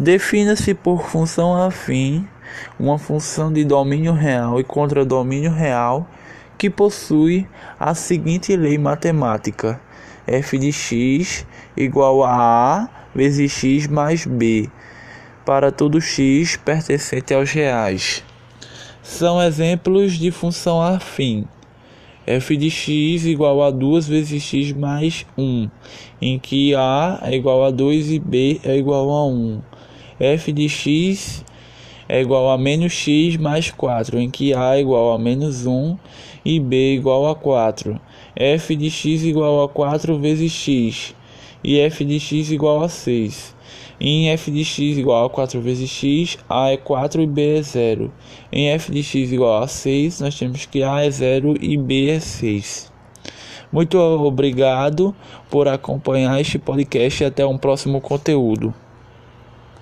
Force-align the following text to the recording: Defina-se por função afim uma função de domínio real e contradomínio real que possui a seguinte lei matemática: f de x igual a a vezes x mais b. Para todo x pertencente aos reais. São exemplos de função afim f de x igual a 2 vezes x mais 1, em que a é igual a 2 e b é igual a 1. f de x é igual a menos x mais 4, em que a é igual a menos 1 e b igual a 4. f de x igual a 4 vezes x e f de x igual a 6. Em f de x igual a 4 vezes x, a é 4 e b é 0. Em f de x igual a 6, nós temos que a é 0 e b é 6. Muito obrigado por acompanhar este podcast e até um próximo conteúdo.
Defina-se 0.00 0.74
por 0.74 1.08
função 1.08 1.60
afim 1.60 2.24
uma 2.78 3.00
função 3.00 3.52
de 3.52 3.64
domínio 3.64 4.12
real 4.12 4.60
e 4.60 4.62
contradomínio 4.62 5.50
real 5.50 6.08
que 6.56 6.70
possui 6.70 7.48
a 7.80 7.92
seguinte 7.96 8.54
lei 8.54 8.78
matemática: 8.78 9.80
f 10.24 10.56
de 10.56 10.70
x 10.70 11.44
igual 11.76 12.22
a 12.22 12.30
a 12.30 12.88
vezes 13.12 13.50
x 13.50 13.88
mais 13.88 14.24
b. 14.24 14.70
Para 15.44 15.72
todo 15.72 16.00
x 16.00 16.56
pertencente 16.56 17.34
aos 17.34 17.50
reais. 17.50 18.22
São 19.02 19.42
exemplos 19.42 20.12
de 20.12 20.30
função 20.30 20.80
afim 20.80 21.44
f 22.28 22.58
de 22.58 22.70
x 22.70 23.24
igual 23.24 23.62
a 23.62 23.70
2 23.70 24.06
vezes 24.06 24.42
x 24.42 24.72
mais 24.72 25.24
1, 25.38 25.70
em 26.20 26.38
que 26.38 26.74
a 26.74 27.20
é 27.22 27.34
igual 27.34 27.64
a 27.64 27.70
2 27.70 28.10
e 28.10 28.18
b 28.18 28.60
é 28.62 28.76
igual 28.76 29.10
a 29.10 29.26
1. 29.26 29.62
f 30.20 30.52
de 30.52 30.68
x 30.68 31.42
é 32.06 32.20
igual 32.20 32.50
a 32.50 32.58
menos 32.58 32.92
x 32.92 33.38
mais 33.38 33.70
4, 33.70 34.18
em 34.18 34.28
que 34.28 34.52
a 34.52 34.76
é 34.76 34.80
igual 34.80 35.14
a 35.14 35.18
menos 35.18 35.66
1 35.66 35.96
e 36.44 36.60
b 36.60 36.96
igual 36.96 37.28
a 37.28 37.34
4. 37.34 37.98
f 38.36 38.76
de 38.76 38.90
x 38.90 39.22
igual 39.22 39.64
a 39.64 39.68
4 39.68 40.18
vezes 40.18 40.52
x 40.52 41.14
e 41.62 41.78
f 41.80 42.04
de 42.04 42.18
x 42.18 42.50
igual 42.50 42.82
a 42.82 42.88
6. 42.88 43.54
Em 44.00 44.30
f 44.30 44.50
de 44.50 44.64
x 44.64 44.96
igual 44.96 45.26
a 45.26 45.30
4 45.30 45.60
vezes 45.60 45.90
x, 45.90 46.38
a 46.48 46.70
é 46.70 46.76
4 46.76 47.20
e 47.22 47.26
b 47.26 47.58
é 47.58 47.62
0. 47.62 48.12
Em 48.52 48.68
f 48.70 48.92
de 48.92 49.02
x 49.02 49.32
igual 49.32 49.62
a 49.62 49.66
6, 49.66 50.20
nós 50.20 50.38
temos 50.38 50.66
que 50.66 50.82
a 50.82 51.04
é 51.04 51.10
0 51.10 51.56
e 51.60 51.76
b 51.76 52.10
é 52.10 52.20
6. 52.20 52.92
Muito 53.70 53.98
obrigado 53.98 55.14
por 55.50 55.68
acompanhar 55.68 56.40
este 56.40 56.58
podcast 56.58 57.22
e 57.22 57.26
até 57.26 57.44
um 57.44 57.58
próximo 57.58 58.00
conteúdo. 58.00 58.72